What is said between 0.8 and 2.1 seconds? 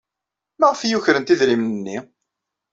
ay ukrent idrimen-nni?